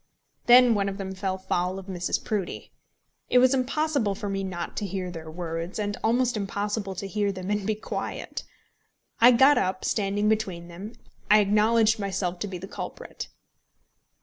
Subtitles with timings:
[0.47, 2.23] Then one of them fell foul of Mrs.
[2.25, 2.71] Proudie.
[3.29, 7.31] It was impossible for me not to hear their words, and almost impossible to hear
[7.31, 8.43] them and be quiet.
[9.19, 10.93] I got up, and standing between them,
[11.29, 13.27] I acknowledged myself to be the culprit.